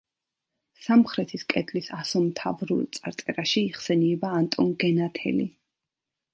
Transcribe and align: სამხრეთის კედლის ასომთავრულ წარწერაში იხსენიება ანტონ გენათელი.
სამხრეთის 0.85 1.43
კედლის 1.53 1.89
ასომთავრულ 1.97 2.81
წარწერაში 2.97 3.65
იხსენიება 3.69 4.35
ანტონ 4.41 4.75
გენათელი. 4.85 5.51